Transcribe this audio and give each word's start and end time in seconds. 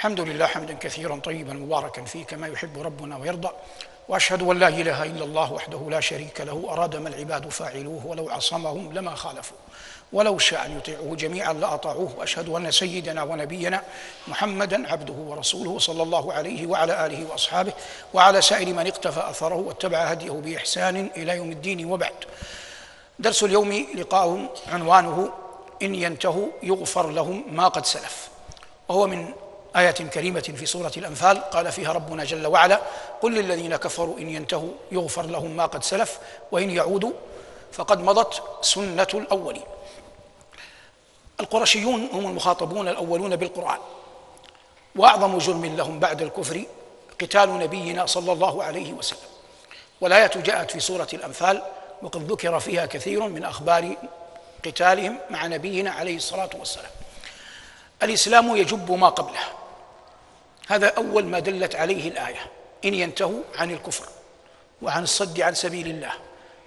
الحمد 0.00 0.20
لله 0.20 0.46
حمدا 0.46 0.74
كثيرا 0.74 1.16
طيبا 1.16 1.52
مباركا 1.52 2.04
فيه 2.04 2.24
كما 2.24 2.46
يحب 2.46 2.78
ربنا 2.78 3.16
ويرضى 3.16 3.48
وأشهد 4.08 4.42
أن 4.42 4.58
لا 4.58 4.68
إله 4.68 5.02
إلا 5.02 5.24
الله 5.24 5.52
وحده 5.52 5.86
لا 5.90 6.00
شريك 6.00 6.40
له 6.40 6.66
أراد 6.70 6.96
ما 6.96 7.08
العباد 7.08 7.48
فاعلوه 7.48 8.06
ولو 8.06 8.30
عصمهم 8.30 8.92
لما 8.92 9.14
خالفوا 9.14 9.56
ولو 10.12 10.38
شاء 10.38 10.66
أن 10.66 10.76
يطيعوه 10.76 11.16
جميعا 11.16 11.52
لاطاعوه 11.52 12.14
وأشهد 12.18 12.48
أن 12.48 12.70
سيدنا 12.70 13.22
ونبينا 13.22 13.82
محمدا 14.28 14.92
عبده 14.92 15.12
ورسوله 15.12 15.78
صلى 15.78 16.02
الله 16.02 16.32
عليه 16.32 16.66
وعلى 16.66 17.06
آله 17.06 17.30
وأصحابه 17.30 17.72
وعلى 18.14 18.42
سائر 18.42 18.74
من 18.74 18.86
اقتفى 18.86 19.30
أثره 19.30 19.54
واتبع 19.54 19.98
هديه 19.98 20.30
بإحسان 20.32 21.10
إلى 21.16 21.36
يوم 21.36 21.50
الدين 21.50 21.92
وبعد. 21.92 22.14
درس 23.18 23.42
اليوم 23.42 23.86
لقاء 23.94 24.54
عنوانه 24.72 25.32
إن 25.82 25.94
ينتهوا 25.94 26.48
يغفر 26.62 27.10
لهم 27.10 27.44
ما 27.50 27.68
قد 27.68 27.86
سلف 27.86 28.28
وهو 28.88 29.06
من 29.06 29.32
آية 29.76 29.90
كريمة 29.90 30.40
في 30.40 30.66
سورة 30.66 30.92
الأنفال 30.96 31.40
قال 31.40 31.72
فيها 31.72 31.92
ربنا 31.92 32.24
جل 32.24 32.46
وعلا 32.46 32.80
قل 33.20 33.34
للذين 33.34 33.76
كفروا 33.76 34.18
إن 34.18 34.28
ينتهوا 34.28 34.70
يغفر 34.92 35.26
لهم 35.26 35.50
ما 35.50 35.66
قد 35.66 35.84
سلف 35.84 36.18
وإن 36.52 36.70
يعودوا 36.70 37.12
فقد 37.72 38.00
مضت 38.00 38.42
سنة 38.64 39.06
الأولين. 39.14 39.64
القرشيون 41.40 42.08
هم 42.12 42.26
المخاطبون 42.26 42.88
الأولون 42.88 43.36
بالقرآن. 43.36 43.78
وأعظم 44.96 45.38
جرم 45.38 45.64
لهم 45.64 46.00
بعد 46.00 46.22
الكفر 46.22 46.64
قتال 47.20 47.58
نبينا 47.58 48.06
صلى 48.06 48.32
الله 48.32 48.64
عليه 48.64 48.92
وسلم. 48.92 49.18
والآية 50.00 50.30
جاءت 50.36 50.70
في 50.70 50.80
سورة 50.80 51.08
الأنفال 51.12 51.62
وقد 52.02 52.32
ذكر 52.32 52.60
فيها 52.60 52.86
كثير 52.86 53.28
من 53.28 53.44
أخبار 53.44 53.96
قتالهم 54.64 55.18
مع 55.30 55.46
نبينا 55.46 55.90
عليه 55.90 56.16
الصلاة 56.16 56.50
والسلام. 56.58 56.90
الإسلام 58.02 58.56
يجب 58.56 58.90
ما 58.92 59.08
قبله. 59.08 59.59
هذا 60.70 60.88
أول 60.96 61.24
ما 61.24 61.38
دلت 61.38 61.76
عليه 61.76 62.08
الآية. 62.08 62.46
إن 62.84 62.94
ينتهوا 62.94 63.42
عن 63.58 63.70
الكفر 63.70 64.04
وعن 64.82 65.02
الصد 65.02 65.40
عن 65.40 65.54
سبيل 65.54 65.86
الله 65.86 66.12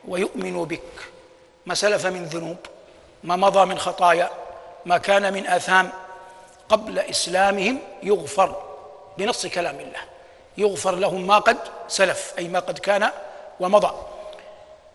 ويؤمنوا 0.07 0.65
بك. 0.65 1.09
ما 1.65 1.75
سلف 1.75 2.05
من 2.05 2.25
ذنوب 2.25 2.57
ما 3.23 3.35
مضى 3.35 3.65
من 3.65 3.79
خطايا 3.79 4.29
ما 4.85 4.97
كان 4.97 5.33
من 5.33 5.47
آثام 5.47 5.89
قبل 6.69 6.99
إسلامهم 6.99 7.79
يغفر 8.03 8.63
بنص 9.17 9.47
كلام 9.47 9.79
الله. 9.79 10.01
يغفر 10.57 10.95
لهم 10.95 11.27
ما 11.27 11.39
قد 11.39 11.57
سلف 11.87 12.33
أي 12.37 12.47
ما 12.47 12.59
قد 12.59 12.79
كان 12.79 13.09
ومضى. 13.59 13.91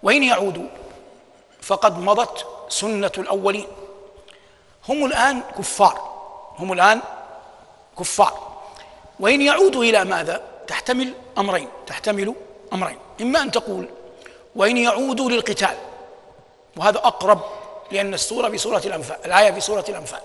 وإن 0.02 0.22
يعودوا 0.22 0.68
فقد 1.62 1.98
مضت 1.98 2.46
سنة 2.68 3.12
الأولين. 3.18 3.66
هم 4.88 5.04
الآن 5.04 5.40
كفار. 5.58 6.18
هم 6.58 6.72
الآن 6.72 7.00
كفار. 7.98 8.47
وإن 9.20 9.42
يعودوا 9.42 9.84
إلى 9.84 10.04
ماذا؟ 10.04 10.42
تحتمل 10.66 11.14
أمرين 11.38 11.68
تحتمل 11.86 12.34
أمرين. 12.72 12.98
إما 13.20 13.42
أن 13.42 13.50
تقول 13.50 13.88
وإن 14.56 14.76
يعودوا 14.76 15.30
للقتال 15.30 15.76
وهذا 16.76 16.98
أقرب 16.98 17.40
لأن 17.92 18.14
السورة 18.14 18.48
في 18.48 18.58
سورة 18.58 18.82
الأنفال 18.84 19.16
الآية 19.24 19.50
في 19.50 19.60
سورة 19.60 19.84
الأنفال. 19.88 20.20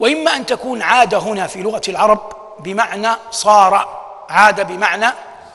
وإما 0.00 0.36
أن 0.36 0.46
تكون 0.46 0.82
عاد 0.82 1.14
هنا 1.14 1.46
في 1.46 1.62
لغة 1.62 1.82
العرب 1.88 2.32
بمعنى 2.58 3.08
صار 3.30 3.98
عاد 4.28 4.66
بمعنى 4.66 5.06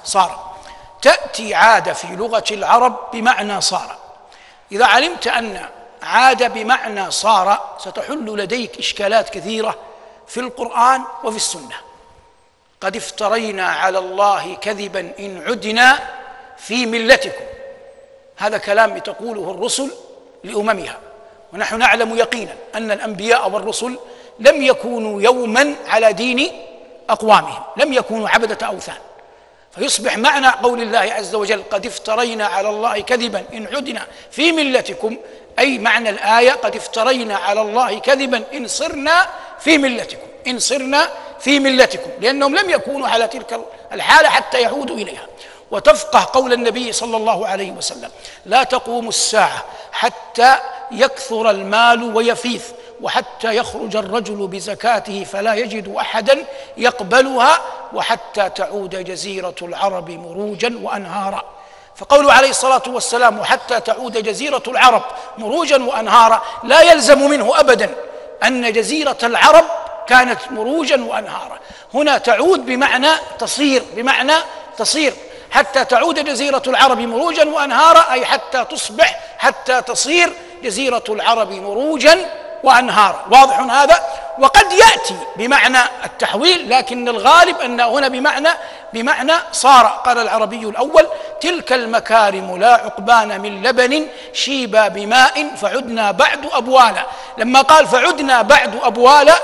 صار. 0.03 0.53
تأتي 1.01 1.55
عاد 1.55 1.93
في 1.93 2.07
لغة 2.07 2.43
العرب 2.51 2.97
بمعنى 3.13 3.61
صار. 3.61 3.95
إذا 4.71 4.85
علمت 4.85 5.27
أن 5.27 5.65
عاد 6.03 6.53
بمعنى 6.53 7.11
صار 7.11 7.75
ستحل 7.77 8.37
لديك 8.37 8.77
إشكالات 8.77 9.29
كثيرة 9.29 9.75
في 10.27 10.39
القرآن 10.39 11.03
وفي 11.23 11.35
السنة. 11.35 11.75
قد 12.83 12.95
افترينا 12.95 13.65
على 13.65 13.99
الله 13.99 14.55
كذبا 14.55 15.11
إن 15.19 15.43
عدنا 15.47 15.99
في 16.57 16.85
ملتكم. 16.85 17.43
هذا 18.37 18.57
كلام 18.57 18.97
تقوله 18.97 19.51
الرسل 19.51 19.91
لأممها. 20.43 20.97
ونحن 21.53 21.79
نعلم 21.79 22.17
يقينا 22.17 22.55
أن 22.75 22.91
الأنبياء 22.91 23.49
والرسل 23.49 23.97
لم 24.39 24.61
يكونوا 24.61 25.21
يوما 25.21 25.75
على 25.87 26.13
دين 26.13 26.51
أقوامهم 27.09 27.63
لم 27.77 27.93
يكونوا 27.93 28.29
عبدة 28.29 28.67
أوثان. 28.67 28.95
فيصبح 29.71 30.17
معنى 30.17 30.47
قول 30.47 30.81
الله 30.81 30.99
عز 30.99 31.35
وجل 31.35 31.63
قد 31.71 31.85
افترينا 31.85 32.45
على 32.45 32.69
الله 32.69 32.99
كذبا 33.01 33.43
إن 33.53 33.67
عدنا 33.75 34.07
في 34.31 34.51
ملتكم 34.51 35.17
أي 35.59 35.79
معنى 35.79 36.09
الآية 36.09 36.51
قد 36.51 36.75
افترينا 36.75 37.37
على 37.37 37.61
الله 37.61 37.99
كذبا 37.99 38.43
إن 38.53 38.67
صرنا 38.67 39.29
في 39.59 39.77
ملتكم 39.77 40.27
إن 40.47 40.59
صرنا 40.59 41.09
في 41.43 41.59
ملتكم 41.59 42.09
لأنهم 42.21 42.55
لم 42.55 42.69
يكونوا 42.69 43.07
على 43.07 43.27
تلك 43.27 43.59
الحالة 43.93 44.29
حتى 44.29 44.61
يعودوا 44.61 44.95
إليها. 44.95 45.27
وتفقه 45.71 46.39
قول 46.39 46.53
النبي 46.53 46.91
صلى 46.91 47.17
الله 47.17 47.47
عليه 47.47 47.71
وسلم 47.71 48.09
لا 48.45 48.63
تقوم 48.63 49.09
الساعة 49.09 49.63
حتى 49.91 50.55
يكثر 50.91 51.49
المال 51.49 52.15
ويفيث 52.15 52.65
وحتى 53.01 53.55
يخرج 53.55 53.95
الرجل 53.95 54.47
بزكاته 54.47 55.23
فلا 55.23 55.53
يجد 55.53 55.95
أحدا 55.95 56.45
يقبلها 56.77 57.59
وحتى 57.93 58.49
تعود 58.49 59.03
جزيرة 59.03 59.55
العرب 59.61 60.09
مروجا 60.09 60.79
وانهارا. 60.83 61.43
فقوله 61.95 62.33
عليه 62.33 62.49
الصلاة 62.49 62.83
والسلام 62.87 63.39
وحتى 63.39 63.79
تعود 63.79 64.23
جزيرة 64.23 64.63
العرب 64.67 65.03
مروجا 65.37 65.83
وانهارا. 65.83 66.41
لا 66.63 66.81
يلزم 66.81 67.29
منه 67.29 67.59
ابدا 67.59 67.95
أن 68.43 68.71
جزيرة 68.73 69.17
العرب 69.23 69.65
كانت 70.07 70.39
مروجا 70.51 71.03
وانهارا. 71.03 71.59
هنا 71.93 72.17
تعود 72.17 72.65
بمعنى 72.65 73.09
تصير 73.39 73.83
بمعنى 73.95 74.33
تصير. 74.77 75.13
حتى 75.51 75.85
تعود 75.85 76.25
جزيرة 76.25 76.63
العرب 76.67 76.99
مروجا 76.99 77.49
وانهارا 77.49 78.11
أي 78.11 78.25
حتى 78.25 78.65
تصبح 78.65 79.19
حتى 79.37 79.81
تصير 79.81 80.33
جزيرة 80.63 81.03
العرب 81.09 81.51
مروجا 81.51 82.29
وانهارا. 82.63 83.25
واضح 83.31 83.59
هذا؟ 83.59 84.03
وقد 84.39 84.71
يأتي 84.73 85.15
بمعنى 85.35 85.77
التحويل 86.05 86.69
لكن 86.69 87.07
الغالب 87.07 87.59
أن 87.59 87.79
هنا 87.79 88.07
بمعنى 88.07 88.49
بمعنى 88.93 89.33
صار. 89.51 89.85
قال 89.85 90.17
العربي 90.17 90.69
الأول 90.69 91.07
تلك 91.41 91.73
المكارم 91.73 92.57
لا 92.57 92.73
عقبان 92.73 93.41
من 93.41 93.63
لبن 93.63 94.07
شيبا 94.33 94.87
بماء 94.87 95.55
فعدنا 95.55 96.11
بعد 96.11 96.49
أبوالا. 96.53 97.05
لما 97.37 97.61
قال 97.61 97.87
فعدنا 97.87 98.41
بعد 98.41 98.79
أبوالا 98.83 99.35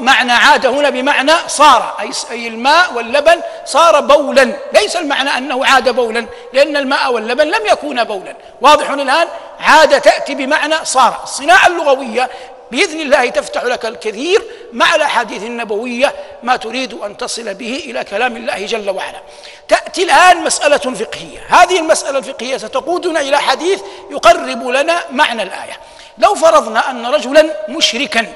معنى 0.00 0.32
عاد 0.32 0.66
هنا 0.66 0.90
بمعنى 0.90 1.32
صار 1.46 1.96
أي 2.30 2.48
الماء 2.48 2.94
واللبن 2.94 3.40
صار 3.64 4.00
بولا. 4.00 4.52
ليس 4.72 4.96
المعنى 4.96 5.38
أنه 5.38 5.66
عاد 5.66 5.88
بولا 5.88 6.26
لأن 6.52 6.76
الماء 6.76 7.12
واللبن 7.12 7.46
لم 7.46 7.66
يكونا 7.66 8.02
بولا. 8.02 8.36
واضح 8.60 8.90
الآن؟ 8.90 9.28
عاد 9.60 10.00
تأتي 10.00 10.34
بمعنى 10.34 10.74
صار. 10.84 11.20
الصناعة 11.22 11.66
اللغوية 11.66 12.30
بإذن 12.70 13.00
الله 13.00 13.28
تفتح 13.28 13.64
لك 13.64 13.86
الكثير 13.86 14.42
مع 14.72 14.94
الأحاديث 14.94 15.42
النبوية 15.42 16.14
ما 16.42 16.56
تريد 16.56 16.92
أن 16.92 17.16
تصل 17.16 17.54
به 17.54 17.82
إلى 17.84 18.04
كلام 18.04 18.36
الله 18.36 18.66
جل 18.66 18.90
وعلا. 18.90 19.20
تأتي 19.68 20.02
الآن 20.02 20.44
مسألة 20.44 20.76
فقهية، 20.76 21.40
هذه 21.48 21.78
المسألة 21.78 22.18
الفقهية 22.18 22.56
ستقودنا 22.56 23.20
إلى 23.20 23.38
حديث 23.38 23.80
يقرب 24.10 24.68
لنا 24.68 25.00
معنى 25.10 25.42
الآية. 25.42 25.80
لو 26.18 26.34
فرضنا 26.34 26.90
أن 26.90 27.06
رجلا 27.06 27.46
مشركا 27.68 28.26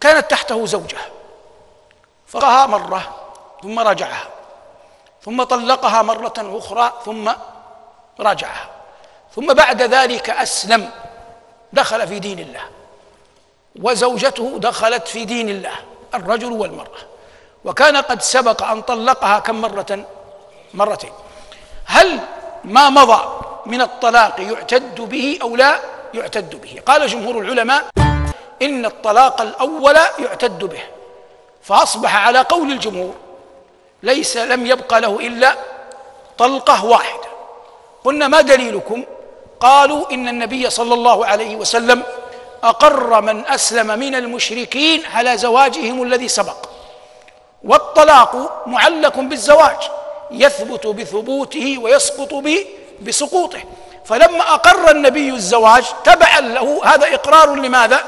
كانت 0.00 0.30
تحته 0.30 0.66
زوجه 0.66 0.98
فقها 2.26 2.66
مرة 2.66 3.14
ثم 3.62 3.78
رجعها 3.78 4.28
ثم 5.24 5.42
طلقها 5.42 6.02
مرة 6.02 6.34
أخرى 6.38 6.92
ثم 7.04 7.32
راجعها. 8.20 8.68
ثم 9.36 9.54
بعد 9.54 9.82
ذلك 9.82 10.30
أسلم 10.30 10.90
دخل 11.72 12.08
في 12.08 12.18
دين 12.18 12.38
الله. 12.38 12.60
وزوجته 13.82 14.58
دخلت 14.58 15.08
في 15.08 15.24
دين 15.24 15.48
الله 15.48 15.74
الرجل 16.14 16.52
والمرأة. 16.52 16.98
وكان 17.64 17.96
قد 17.96 18.22
سبق 18.22 18.62
أن 18.62 18.82
طلقها 18.82 19.38
كم 19.38 19.60
مرة؟ 19.60 20.04
مرتين. 20.74 21.12
هل 21.84 22.20
ما 22.64 22.90
مضى 22.90 23.20
من 23.66 23.80
الطلاق 23.80 24.40
يعتد 24.40 25.00
به 25.00 25.38
أو 25.42 25.56
لا؟ 25.56 25.80
يعتد 26.14 26.60
به. 26.60 26.82
قال 26.86 27.06
جمهور 27.06 27.38
العلماء 27.38 27.84
إن 28.62 28.86
الطلاق 28.86 29.40
الأول 29.40 29.96
يعتد 30.18 30.64
به 30.64 30.82
فأصبح 31.62 32.16
على 32.16 32.40
قول 32.40 32.72
الجمهور 32.72 33.14
ليس 34.02 34.36
لم 34.36 34.66
يبقى 34.66 35.00
له 35.00 35.16
إلا 35.20 35.54
طلقة 36.38 36.84
واحدة. 36.84 37.28
قلنا 38.04 38.28
ما 38.28 38.40
دليلكم؟ 38.40 39.04
قالوا 39.60 40.12
إن 40.12 40.28
النبي 40.28 40.70
صلى 40.70 40.94
الله 40.94 41.26
عليه 41.26 41.56
وسلم 41.56 42.02
أقر 42.62 43.20
من 43.20 43.46
أسلم 43.46 43.98
من 43.98 44.14
المشركين 44.14 45.02
على 45.14 45.36
زواجهم 45.36 46.02
الذي 46.02 46.28
سبق. 46.28 46.56
والطلاق 47.64 48.62
معلق 48.66 49.18
بالزواج 49.20 49.90
يثبت 50.30 50.86
بثبوته 50.86 51.78
ويسقط 51.78 52.44
بسقوطه. 53.02 53.60
فلما 54.04 54.54
أقر 54.54 54.90
النبي 54.90 55.30
الزواج 55.30 55.84
تبعا 56.04 56.40
له 56.40 56.80
هذا 56.84 57.14
إقرار 57.14 57.54
لماذا؟ 57.54 58.04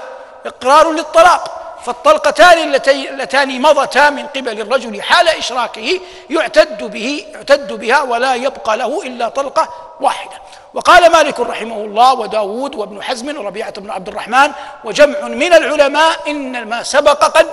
إقرار 0.46 0.92
للطلاق 0.92 1.56
فالطلقتان 1.84 2.74
اللتان 2.84 3.62
مضتا 3.62 4.10
من 4.10 4.26
قبل 4.26 4.60
الرجل 4.60 5.02
حال 5.02 5.28
إشراكه 5.28 6.00
يعتد 6.30 6.84
به 6.84 7.26
يعتد 7.34 7.72
بها 7.72 8.02
ولا 8.02 8.34
يبقى 8.34 8.76
له 8.76 9.02
إلا 9.02 9.28
طلقة 9.28 9.68
واحدة. 10.00 10.32
وقال 10.74 11.12
مالك 11.12 11.40
رحمه 11.40 11.76
الله 11.76 12.14
وداود 12.14 12.74
وابن 12.74 13.02
حزم 13.02 13.38
وربيعة 13.38 13.80
بن 13.80 13.90
عبد 13.90 14.08
الرحمن 14.08 14.52
وجمع 14.84 15.20
من 15.20 15.52
العلماء 15.52 16.16
إن 16.28 16.64
ما 16.64 16.82
سبق 16.82 17.24
قد 17.24 17.50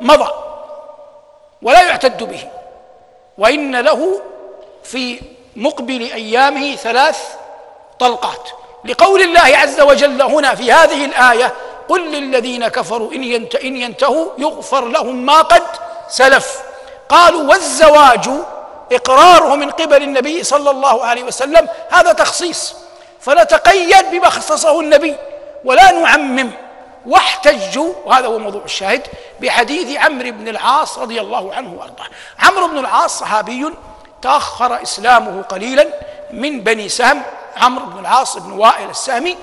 مضى 0.00 0.30
ولا 1.62 1.82
يعتد 1.82 2.22
به 2.22 2.48
وإن 3.38 3.76
له 3.76 4.20
في 4.84 5.20
مقبل 5.56 6.12
أيامه 6.12 6.76
ثلاث 6.76 7.34
طلقات. 7.98 8.48
لقول 8.84 9.22
الله 9.22 9.56
عز 9.56 9.80
وجل 9.80 10.22
هنا 10.22 10.54
في 10.54 10.72
هذه 10.72 11.04
الآية 11.04 11.54
قل 11.88 12.12
للذين 12.12 12.68
كفروا 12.68 13.12
إن, 13.12 13.24
ينت 13.24 13.54
إن 13.54 13.76
ينتهوا 13.76 14.28
يغفر 14.38 14.88
لهم 14.88 15.26
ما 15.26 15.42
قد 15.42 15.62
سلف. 16.08 16.58
قالوا 17.08 17.50
والزواج 17.50 18.28
إقراره 18.92 19.54
من 19.54 19.70
قبل 19.70 20.02
النبي 20.02 20.44
صلى 20.44 20.70
الله 20.70 21.04
عليه 21.04 21.24
وسلم 21.24 21.68
هذا 21.90 22.12
تخصيص. 22.12 22.74
فنتقيد 23.20 24.10
بما 24.10 24.28
خصصه 24.28 24.80
النبي 24.80 25.16
ولا 25.64 25.90
نعمم. 25.90 26.50
واحتجوا 27.06 27.92
وهذا 28.04 28.26
هو 28.26 28.38
موضوع 28.38 28.62
الشاهد 28.64 29.06
بحديث 29.40 29.98
عمرو 29.98 30.30
بن 30.30 30.48
العاص 30.48 30.98
رضي 30.98 31.20
الله 31.20 31.54
عنه 31.54 31.74
وأرضاه. 31.78 32.06
عمرو 32.38 32.68
بن 32.68 32.78
العاص 32.78 33.18
صحابي 33.18 33.72
تأخر 34.22 34.82
إسلامه 34.82 35.42
قليلا 35.42 35.86
من 36.30 36.60
بني 36.60 36.88
سهم 36.88 37.22
عمرو 37.56 37.86
بن 37.86 37.98
العاص 37.98 38.38
بن 38.38 38.52
وائل 38.52 38.90
السامي 38.90 39.36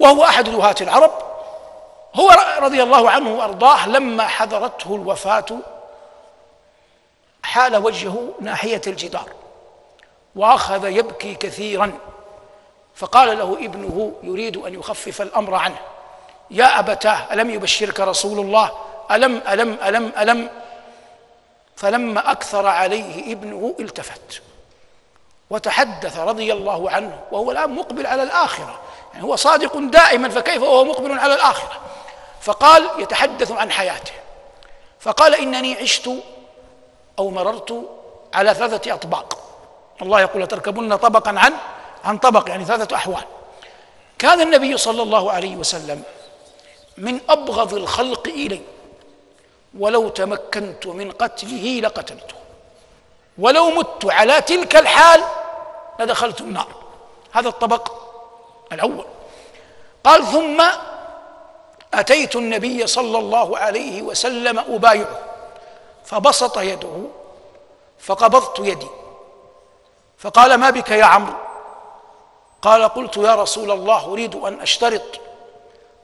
وهو 0.00 0.24
أحد 0.24 0.44
دهاة 0.44 0.74
العرب. 0.80 1.25
هو 2.16 2.30
رضي 2.58 2.82
الله 2.82 3.10
عنه 3.10 3.34
وأرضاه 3.34 3.88
لما 3.88 4.26
حضرته 4.26 4.94
الوفاة 4.94 5.46
حال 7.42 7.76
وجهه 7.76 8.34
ناحية 8.40 8.80
الجدار 8.86 9.28
وأخذ 10.36 10.84
يبكي 10.84 11.34
كثيرا. 11.34 11.92
فقال 12.94 13.38
له 13.38 13.56
ابنه 13.60 14.12
يريد 14.22 14.56
أن 14.56 14.74
يخفف 14.74 15.22
الأمر 15.22 15.54
عنه. 15.54 15.78
يا 16.50 16.78
أبتاه 16.78 17.32
ألم 17.32 17.50
يبشرك 17.50 18.00
رسول 18.00 18.38
الله؟ 18.40 18.70
ألم 19.10 19.42
ألم 19.48 19.78
ألم 19.84 20.12
ألم. 20.18 20.50
فلما 21.76 22.32
أكثر 22.32 22.66
عليه 22.66 23.32
ابنه 23.32 23.74
التفت. 23.80 24.42
وتحدث 25.50 26.18
رضي 26.18 26.52
الله 26.52 26.90
عنه 26.90 27.20
وهو 27.32 27.50
الآن 27.50 27.70
مقبل 27.70 28.06
على 28.06 28.22
الآخرة. 28.22 28.80
يعني 29.14 29.24
هو 29.24 29.36
صادق 29.36 29.76
دائما 29.76 30.28
فكيف 30.28 30.62
وهو 30.62 30.84
مقبل 30.84 31.18
على 31.18 31.34
الآخرة؟ 31.34 31.80
فقال 32.40 32.90
يتحدث 32.98 33.52
عن 33.52 33.70
حياته. 33.70 34.12
فقال 35.00 35.34
إنني 35.34 35.74
عشت 35.74 36.10
أو 37.18 37.30
مررت 37.30 37.88
على 38.34 38.54
ثلاثة 38.54 38.94
أطباق. 38.94 39.38
الله 40.02 40.20
يقول 40.20 40.42
لتركبن 40.42 40.96
طبقا 40.96 41.38
عن 41.38 41.52
عن 42.04 42.18
طبق 42.18 42.48
يعني 42.48 42.64
ثلاثة 42.64 42.96
أحوال. 42.96 43.24
كان 44.18 44.40
النبي 44.40 44.76
صلى 44.76 45.02
الله 45.02 45.32
عليه 45.32 45.56
وسلم 45.56 46.02
من 46.98 47.20
أبغض 47.28 47.74
الخلق 47.74 48.28
إلي 48.28 48.60
ولو 49.78 50.08
تمكنت 50.08 50.86
من 50.86 51.10
قتله 51.10 51.80
لقتلته. 51.82 52.34
ولو 53.38 53.70
مت 53.70 54.04
على 54.04 54.40
تلك 54.40 54.76
الحال 54.76 55.22
لدخلت 56.00 56.40
النار. 56.40 56.68
هذا 57.32 57.48
الطبق 57.48 57.92
الأول. 58.72 59.04
قال 60.04 60.26
ثم 60.26 60.62
أتيت 61.94 62.36
النبي 62.36 62.86
صلى 62.86 63.18
الله 63.18 63.58
عليه 63.58 64.02
وسلم 64.02 64.58
أبايعه 64.58 65.18
فبسط 66.04 66.58
يده 66.58 67.04
فقبضت 67.98 68.58
يدي 68.58 68.88
فقال 70.18 70.54
ما 70.54 70.70
بك 70.70 70.90
يا 70.90 71.04
عمرو؟ 71.04 71.34
قال 72.62 72.88
قلت 72.88 73.16
يا 73.16 73.34
رسول 73.34 73.70
الله 73.70 74.04
أريد 74.04 74.34
أن 74.34 74.60
أشترط. 74.60 75.20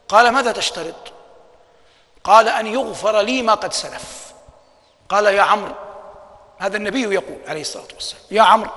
قال 0.08 0.29
ماذا 0.29 0.52
تشترط؟ 0.52 1.12
قال 2.25 2.49
أن 2.49 2.67
يغفر 2.67 3.20
لي 3.20 3.43
ما 3.43 3.55
قد 3.55 3.73
سلف. 3.73 4.32
قال 5.08 5.25
يا 5.26 5.43
عمرو 5.43 5.75
هذا 6.58 6.76
النبي 6.76 7.14
يقول 7.14 7.38
عليه 7.49 7.61
الصلاة 7.61 7.87
والسلام 7.94 8.23
يا 8.31 8.43
عمرو 8.43 8.70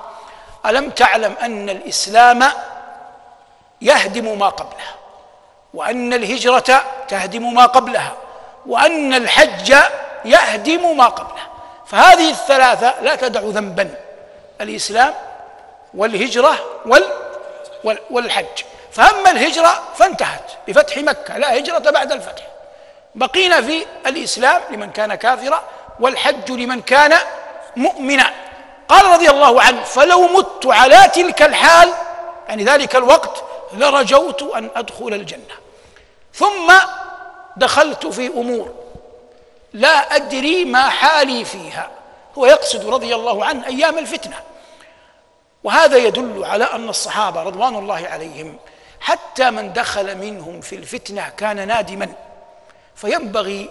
ألم 0.65 0.89
تعلم 0.89 1.35
أن 1.41 1.69
الإسلام 1.69 2.43
يهدم 3.81 4.39
ما 4.39 4.49
قبله؟ 4.49 4.85
وأن 5.75 6.13
الهجرة 6.13 6.83
تهدم 7.07 7.53
ما 7.53 7.65
قبلها 7.65 8.13
وأن 8.67 9.13
الحج 9.13 9.75
يهدم 10.25 10.97
ما 10.97 11.05
قبله 11.05 11.43
فهذه 11.85 12.29
الثلاثة 12.29 13.01
لا 13.01 13.15
تدع 13.15 13.39
ذنبا 13.39 13.95
الإسلام 14.61 15.13
والهجرة 15.93 16.55
وال 16.85 17.03
والحج. 18.09 18.63
فأما 18.91 19.31
الهجرة 19.31 19.83
فانتهت 19.95 20.51
بفتح 20.67 20.97
مكة 20.97 21.37
لا 21.37 21.57
هجرة 21.57 21.91
بعد 21.91 22.11
الفتح. 22.11 22.43
بقينا 23.15 23.61
في 23.61 23.85
الإسلام 24.07 24.61
لمن 24.69 24.91
كان 24.91 25.15
كافرا 25.15 25.63
والحج 25.99 26.51
لمن 26.51 26.81
كان 26.81 27.17
مؤمنا. 27.75 28.33
قال 28.89 29.05
رضي 29.05 29.29
الله 29.29 29.61
عنه 29.61 29.83
فلو 29.83 30.27
مت 30.27 30.65
على 30.65 31.09
تلك 31.13 31.41
الحال 31.41 31.93
يعني 32.49 32.63
ذلك 32.63 32.95
الوقت 32.95 33.43
لرجوت 33.73 34.43
أن 34.43 34.69
أدخل 34.75 35.13
الجنة. 35.13 35.64
ثم 36.35 36.73
دخلت 37.57 38.07
في 38.07 38.27
أمور 38.27 38.73
لا 39.73 40.15
أدري 40.15 40.65
ما 40.65 40.89
حالي 40.89 41.45
فيها. 41.45 41.91
هو 42.37 42.45
يقصد 42.45 42.89
رضي 42.89 43.15
الله 43.15 43.45
عنه 43.45 43.67
أيام 43.67 43.97
الفتنة. 43.97 44.35
وهذا 45.63 45.97
يدل 45.97 46.45
على 46.45 46.63
أن 46.63 46.89
الصحابة 46.89 47.43
رضوان 47.43 47.75
الله 47.75 48.07
عليهم 48.07 48.57
حتى 48.99 49.51
من 49.51 49.73
دخل 49.73 50.17
منهم 50.17 50.61
في 50.61 50.75
الفتنة 50.75 51.29
كان 51.37 51.67
نادما. 51.67 52.09
فينبغي 52.95 53.69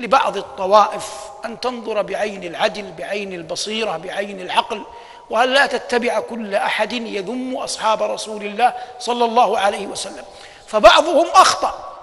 لبعض 0.00 0.36
الطوائف 0.36 1.10
أن 1.44 1.60
تنظر 1.60 2.02
بعين 2.02 2.44
العدل 2.44 2.92
بعين 2.92 3.32
البصيرة 3.32 3.96
بعين 3.96 4.40
العقل. 4.40 4.82
وأن 5.30 5.48
لا 5.48 5.66
تتبع 5.66 6.20
كل 6.20 6.54
أحد 6.54 6.92
يذم 6.92 7.56
أصحاب 7.56 8.02
رسول 8.02 8.42
الله 8.42 8.74
صلى 8.98 9.24
الله 9.24 9.58
عليه 9.58 9.86
وسلم؟ 9.86 10.24
فبعضهم 10.66 11.26
أخطأ. 11.34 11.95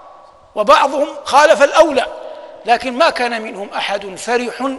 وبعضهم 0.54 1.08
خالف 1.24 1.62
الأولى 1.62 2.06
لكن 2.66 2.98
ما 2.98 3.10
كان 3.10 3.42
منهم 3.42 3.68
أحد 3.68 4.14
فرح 4.14 4.72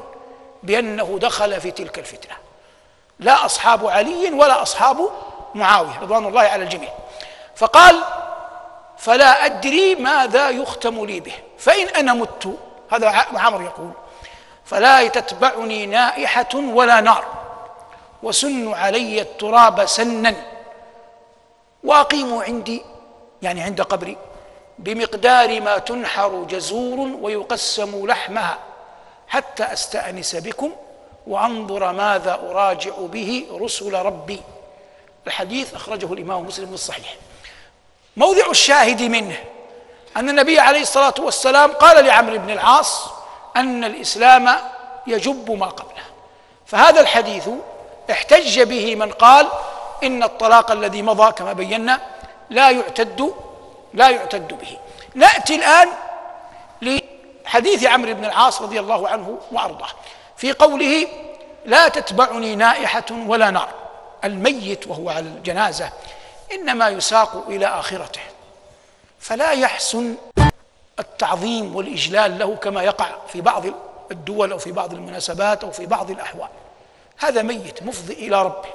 بأنه 0.64 1.18
دخل 1.22 1.62
في 1.62 1.72
تلك 1.72 2.00
الفتنة. 2.00 2.36
لا 3.20 3.46
أصحاب 3.46 3.88
علي 3.88 4.32
ولا 4.32 4.62
أصحاب 4.62 5.10
معاوية 5.56 6.00
رضوان 6.02 6.26
الله 6.26 6.42
على 6.42 6.64
الجميع. 6.64 6.90
فقال 7.56 8.04
فلا 8.98 9.46
أدري 9.46 9.96
ماذا 9.96 10.50
يختم 10.50 11.06
لي 11.06 11.20
به 11.20 11.34
فإن 11.58 11.88
أنا 11.88 12.14
مت 12.14 12.58
هذا 12.92 13.10
عمر 13.36 13.62
يقول 13.62 13.92
فلا 14.66 15.08
تتبعني 15.08 15.86
نائحة 15.86 16.56
ولا 16.56 17.02
نار 17.02 17.26
وسن 18.24 18.74
علي 18.74 19.22
التراب 19.22 19.86
سنا 19.86 20.36
وأقيموا 21.84 22.44
عندي 22.44 22.82
يعني 23.42 23.62
عند 23.62 23.82
قبري 23.82 24.18
بمقدار 24.80 25.62
ما 25.62 25.78
تنحر 25.78 26.44
جزور 26.50 27.00
ويقسم 27.22 28.08
لحمها 28.08 28.58
حتى 29.28 29.64
أستأنس 29.64 30.36
بكم 30.36 30.72
وأنظر 31.28 31.92
ماذا 31.92 32.34
أراجع 32.34 32.92
به 33.00 33.48
رسل 33.52 33.94
ربي. 33.94 34.42
الحديث 35.28 35.74
أخرجه 35.74 36.14
الإمام 36.14 36.44
مسلم 36.44 36.68
في 36.68 36.74
الصحيح. 36.74 37.16
موضع 38.18 38.50
الشاهد 38.50 39.02
منه 39.02 39.38
أن 40.18 40.30
النبي 40.30 40.60
عليه 40.60 40.82
الصلاة 40.82 41.14
والسلام 41.20 41.72
قال 41.72 42.06
لعمرو 42.06 42.38
بن 42.38 42.50
العاص 42.50 43.10
أن 43.56 43.84
الإسلام 43.84 44.56
يجب 45.08 45.52
ما 45.52 45.66
قبله. 45.66 46.04
فهذا 46.66 47.02
الحديث 47.02 47.50
احتج 48.12 48.62
به 48.62 48.96
من 48.96 49.12
قال 49.12 49.48
إن 50.04 50.24
الطلاق 50.24 50.72
الذي 50.72 51.02
مضى 51.02 51.32
كما 51.32 51.54
بينا 51.54 52.02
لا 52.50 52.70
يعتد 52.70 53.34
لا 53.96 54.10
يعتد 54.10 54.48
به. 54.48 54.78
نأتي 55.16 55.56
الآن 55.56 55.90
لحديث 56.82 57.86
عمرو 57.86 58.14
بن 58.14 58.26
العاص 58.26 58.62
رضي 58.62 58.80
الله 58.80 59.08
عنه 59.10 59.40
وأرضاه. 59.52 59.90
في 60.38 60.54
قوله 60.54 61.08
لا 61.66 61.88
تتبعني 61.88 62.56
نائحة 62.56 63.06
ولا 63.12 63.50
نار. 63.52 63.70
الميت 64.24 64.88
وهو 64.88 65.10
على 65.10 65.20
الجنازة 65.20 65.90
إنما 66.52 66.90
يساق 66.90 67.46
إلى 67.48 67.66
آخرته. 67.66 68.22
فلا 69.20 69.52
يحسن 69.52 70.16
التعظيم 71.00 71.76
والإجلال 71.76 72.40
له 72.40 72.56
كما 72.56 72.84
يقع 72.84 73.08
في 73.34 73.42
بعض 73.42 73.64
الدول 74.12 74.52
أو 74.52 74.58
في 74.58 74.72
بعض 74.72 74.94
المناسبات 74.94 75.64
أو 75.64 75.72
في 75.72 75.86
بعض 75.86 76.12
الأحوال. 76.12 76.50
هذا 77.18 77.42
ميت 77.42 77.84
مفضي 77.84 78.14
إلى 78.14 78.44
ربه. 78.44 78.70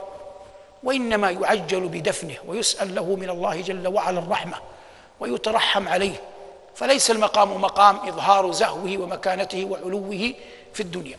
وإنما 0.82 1.30
يعجل 1.30 1.80
بدفنه 1.80 2.36
ويسأل 2.46 2.94
له 2.94 3.04
من 3.04 3.30
الله 3.30 3.60
جل 3.60 3.88
وعلا 3.88 4.18
الرحمة. 4.18 4.56
ويترحم 5.20 5.88
عليه. 5.88 6.20
فليس 6.74 7.10
المقام 7.10 7.60
مقام 7.60 7.96
إظهار 8.08 8.52
زهوه 8.52 8.98
ومكانته 8.98 9.64
وعلوه 9.70 10.32
في 10.74 10.80
الدنيا. 10.80 11.16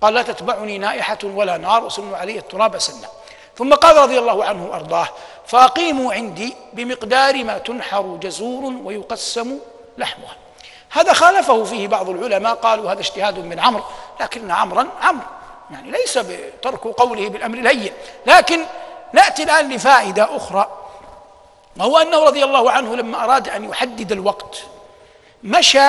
قال 0.00 0.14
لا 0.14 0.22
تتبعني 0.22 0.78
نائحة 0.78 1.18
ولا 1.24 1.56
نار 1.56 1.84
وسن 1.84 2.14
علي 2.14 2.38
التراب 2.38 2.78
سنا 2.78 3.08
ثم 3.56 3.74
قال 3.74 3.96
رضي 3.96 4.18
الله 4.18 4.44
عنه 4.44 4.66
وأرضاه 4.66 5.08
فأقيموا 5.46 6.12
عندي 6.14 6.54
بمقدار 6.72 7.44
ما 7.44 7.58
تنحر 7.58 8.02
جزور 8.02 8.72
ويقسم 8.84 9.58
لحمها. 9.98 10.36
هذا 10.90 11.12
خالفه 11.12 11.64
فيه 11.64 11.88
بعض 11.88 12.08
العلماء 12.08 12.54
قالوا 12.54 12.92
هذا 12.92 13.00
اجتهاد 13.00 13.38
من 13.38 13.60
عمرو 13.60 13.82
لكن 14.20 14.50
عمرا 14.50 14.88
عمرو. 15.02 15.26
يعني 15.70 15.90
ليس 15.90 16.18
بترك 16.18 16.80
قوله 16.80 17.28
بالأمر 17.28 17.58
الهين. 17.58 17.92
لكن 18.26 18.60
نأتي 19.12 19.42
الآن 19.42 19.68
لفائدة 19.68 20.36
أخرى. 20.36 20.77
وهو 21.78 21.98
أنه 21.98 22.24
رضي 22.24 22.44
الله 22.44 22.70
عنه 22.70 22.96
لما 22.96 23.24
أراد 23.24 23.48
أن 23.48 23.64
يحدد 23.64 24.12
الوقت 24.12 24.62
مشى 25.42 25.88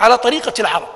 على 0.00 0.18
طريقة 0.18 0.52
العرب. 0.58 0.88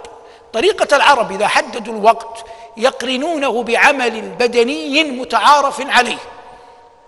طريقة 0.53 0.97
العرب 0.97 1.33
إذا 1.33 1.49
حددوا 1.49 1.95
الوقت 1.95 2.45
يقرنونه 2.77 3.63
بعمل 3.63 4.21
بدني 4.21 5.05
متعارف 5.05 5.91
عليه. 5.91 6.19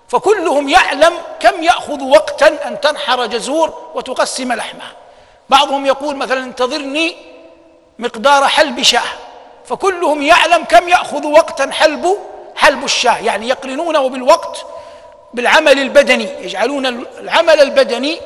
فكلهم 0.08 0.68
يعلم 0.68 1.12
كم 1.40 1.62
يأخذ 1.62 2.02
وقتا 2.02 2.68
أن 2.68 2.80
تنحر 2.80 3.26
جزور 3.26 3.90
وتقسم 3.94 4.52
لحمها 4.52 4.92
بعضهم 5.48 5.86
يقول 5.86 6.16
مثلا 6.16 6.44
انتظرني 6.44 7.16
مقدار 7.98 8.48
حلب 8.48 8.82
شاه. 8.82 9.08
فكلهم 9.66 10.22
يعلم 10.22 10.64
كم 10.64 10.88
يأخذ 10.88 11.26
وقتا 11.26 11.70
حلب 11.70 12.18
حلب 12.56 12.84
الشاه. 12.84 13.18
يعني 13.18 13.48
يقرنونه 13.48 14.08
بالوقت 14.08 14.66
بالعمل 15.34 15.78
البدني 15.78 16.44
يجعلون 16.44 16.86
العمل 17.18 17.60
البدني 17.60 18.20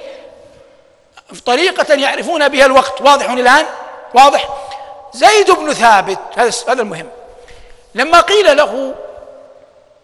طريقة 1.46 1.94
يعرفون 1.94 2.48
بها 2.48 2.66
الوقت. 2.66 3.00
واضح 3.00 3.30
الآن؟ 3.30 3.66
واضح؟ 4.14 4.48
زيد 5.12 5.50
بن 5.50 5.72
ثابت 5.72 6.18
هذا 6.36 6.72
المهم. 6.82 7.08
لما 7.94 8.20
قيل 8.20 8.56
له 8.56 8.94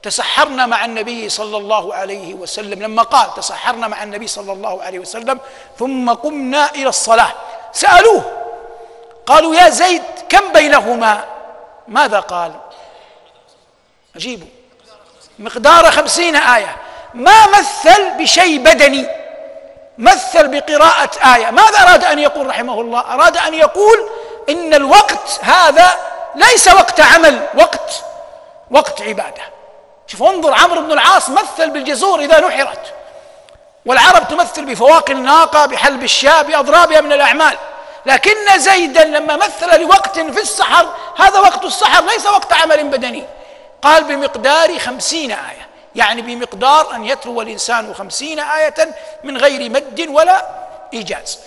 تسحرنا 0.02 0.66
مع 0.66 0.85
النبي 0.85 1.28
صلى 1.28 1.57
الله 1.57 1.95
عليه 1.95 2.35
وسلم 2.35 2.83
لما 2.83 3.02
قال 3.02 3.35
تسحرنا 3.35 3.88
مع 3.88 4.02
النبي 4.02 4.26
صلى 4.26 4.52
الله 4.52 4.83
عليه 4.83 4.99
وسلم 4.99 5.38
ثم 5.78 6.11
قمنا 6.12 6.71
إلى 6.71 6.88
الصلاة 6.88 7.33
سألوه 7.73 8.42
قالوا 9.26 9.54
يا 9.54 9.69
زيد 9.69 10.02
كم 10.28 10.52
بينهما؟ 10.52 11.25
ماذا 11.88 12.21
قال؟ 12.21 12.52
اجيبوا 14.16 14.47
مقدار 15.38 15.90
خمسين 15.90 16.37
آية. 16.37 16.76
ما 17.14 17.47
مثل 17.47 18.11
بشيء 18.19 18.59
بدني 18.59 19.07
مثل 19.99 20.49
بقراءة 20.49 21.11
آية. 21.37 21.50
ماذا 21.50 21.83
أراد 21.83 22.05
أن 22.05 22.19
يقول 22.19 22.47
رحمه 22.47 22.81
الله؟ 22.81 23.00
أراد 23.00 23.37
أن 23.37 23.55
يقول 23.55 24.11
إن 24.49 24.75
الوقت 24.75 25.40
هذا 25.43 25.90
ليس 26.35 26.69
وقت 26.69 27.00
عمل 27.00 27.47
وقت 27.55 28.05
وقت 28.71 29.02
عبادة. 29.02 29.43
شوف 30.07 30.23
انظر 30.23 30.55
عمرو 30.55 30.81
بن 30.81 30.93
العاص 30.93 31.31
مثل 31.31 31.71
بالجزور 31.71 32.21
إذا 32.21 32.40
نحرت. 32.40 32.95
والعرب 33.87 34.29
تمثل 34.29 34.64
بفواق 34.64 35.11
الناقة 35.11 35.67
بحلب 35.67 36.02
الشاة 36.02 36.43
بأضرابها 36.43 37.00
من 37.00 37.12
الأعمال. 37.12 37.57
لكن 38.07 38.59
زيدا 38.59 39.05
لما 39.05 39.37
مثل 39.37 39.81
لوقت 39.81 40.19
في 40.19 40.40
السحر 40.40 40.87
هذا 41.19 41.38
وقت 41.38 41.64
السحر 41.64 42.05
ليس 42.05 42.26
وقت 42.26 42.52
عمل 42.52 42.85
بدني. 42.85 43.25
قال 43.83 44.05
بمقدار 44.05 44.79
خمسين 44.79 45.31
آية. 45.31 45.70
يعني 45.94 46.23
بمقدار 46.23 46.94
أن 46.94 47.04
يتلو 47.04 47.42
الإنسان 47.42 47.94
خمسين 47.94 48.38
آية 48.38 48.94
من 49.25 49.37
غير 49.37 49.70
مد 49.70 50.06
ولا 50.09 50.47
إيجاز. 50.94 51.38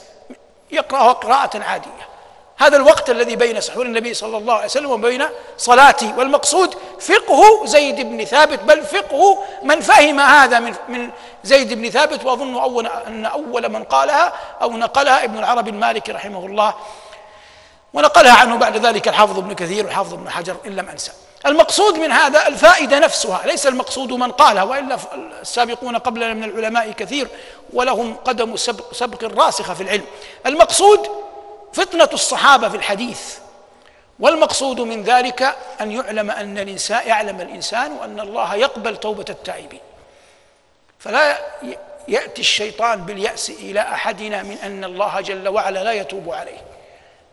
يقرأها 0.71 1.13
قراءة 1.13 1.63
عادية. 1.63 2.13
هذا 2.57 2.77
الوقت 2.77 3.09
الذي 3.09 3.35
بين 3.35 3.61
سحور 3.61 3.85
النبي 3.85 4.13
صلى 4.13 4.37
الله 4.37 4.53
عليه 4.53 4.65
وسلم 4.65 4.91
وبين 4.91 5.25
صلاته 5.57 6.17
والمقصود 6.17 6.75
فقه 6.99 7.65
زيد 7.65 8.01
بن 8.01 8.25
ثابت 8.25 8.59
بل 8.59 8.83
فقه 8.83 9.43
من 9.63 9.81
فهم 9.81 10.19
هذا 10.19 10.59
من 10.59 10.75
من 10.87 11.09
زيد 11.43 11.73
بن 11.73 11.89
ثابت 11.89 12.25
وأظن 12.25 12.55
اول 12.55 12.87
أن 12.87 13.25
أول 13.25 13.69
من 13.69 13.83
قالها 13.83 14.33
أو 14.61 14.77
نقلها 14.77 15.23
ابن 15.23 15.37
العربي 15.37 15.69
المالكي 15.69 16.11
رحمه 16.11 16.45
الله. 16.45 16.73
ونقلها 17.93 18.33
عنه 18.33 18.55
بعد 18.55 18.85
ذلك 18.85 19.07
الحافظ 19.07 19.37
ابن 19.37 19.53
كثير 19.53 19.85
والحافظ 19.85 20.13
ابن 20.13 20.29
حجر 20.29 20.55
إن 20.65 20.75
لم 20.75 20.89
أنسى. 20.89 21.11
المقصود 21.45 21.97
من 21.97 22.11
هذا 22.11 22.47
الفائدة 22.47 22.99
نفسها 22.99 23.41
ليس 23.45 23.67
المقصود 23.67 24.11
من 24.13 24.31
قالها 24.31 24.63
والا 24.63 24.97
السابقون 25.41 25.97
قبلنا 25.97 26.33
من 26.33 26.43
العلماء 26.43 26.91
كثير 26.91 27.27
ولهم 27.73 28.15
قدم 28.15 28.55
سبق, 28.55 28.93
سبق 28.93 29.23
راسخة 29.23 29.73
في 29.73 29.83
العلم. 29.83 30.05
المقصود 30.45 31.07
فتنه 31.73 32.09
الصحابة 32.13 32.69
في 32.69 32.77
الحديث 32.77 33.37
والمقصود 34.19 34.81
من 34.81 35.03
ذلك 35.03 35.55
أن 35.81 35.91
يعلم 35.91 36.31
أن 36.31 36.57
الانسان 36.57 37.07
يعلم 37.07 37.41
الإنسان 37.41 37.91
وان 37.91 38.19
الله 38.19 38.55
يقبل 38.55 38.97
توبة 38.97 39.25
التائبين. 39.29 39.81
فلا 40.99 41.37
يأتي 42.07 42.41
الشيطان 42.41 43.01
باليأس 43.01 43.49
إلى 43.49 43.79
أحدنا 43.79 44.43
من 44.43 44.57
أن 44.63 44.83
الله 44.83 45.21
جل 45.21 45.47
وعلا 45.47 45.83
لا 45.83 45.91
يتوب 45.91 46.33
عليه 46.33 46.61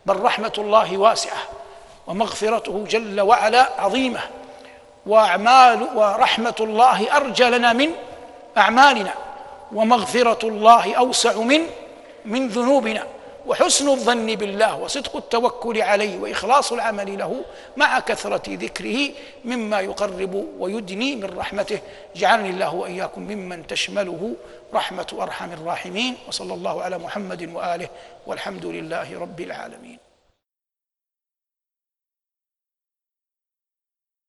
بل 0.05 0.19
رحمة 0.19 0.53
الله 0.57 0.97
واسعة. 0.97 1.60
ومغفرته 2.07 2.85
جل 2.89 3.21
وعلا 3.21 3.81
عظيمة. 3.81 4.19
وأعمال 5.05 5.83
ورحمة 5.95 6.55
الله 6.59 7.17
ارجى 7.17 7.43
لنا 7.43 7.73
من 7.73 7.89
أعمالنا 8.57 9.13
ومغفرة 9.73 10.47
الله 10.47 10.95
أوسع 10.95 11.37
من 11.41 11.61
من 12.25 12.47
ذنوبنا. 12.47 13.03
وحسن 13.47 13.89
الظن 13.89 14.35
بالله 14.35 14.77
وصدق 14.77 15.15
التوكل 15.15 15.81
عليه 15.81 16.19
وإخلاص 16.19 16.71
العمل 16.73 17.17
له 17.17 17.41
مع 17.77 17.99
كثرة 17.99 18.43
ذكره 18.47 19.09
مما 19.45 19.79
يقرب 19.79 20.47
ويدني 20.59 21.15
من 21.15 21.37
رحمته. 21.37 21.79
جعلني 22.15 22.49
الله 22.49 22.75
وإياكم 22.75 23.21
ممن 23.21 23.67
تشمله 23.67 24.33
رحمة 24.73 25.07
أرحم 25.21 25.51
الراحمين. 25.51 26.15
وصلى 26.27 26.53
الله 26.53 26.83
على 26.83 26.97
محمد 26.97 27.49
وآله 27.53 27.89
والحمد 28.27 28.65
لله 28.65 29.19
رب 29.19 29.41
العالمين. 29.41 30.10